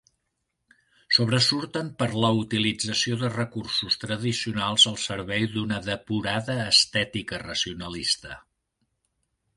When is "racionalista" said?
7.47-8.37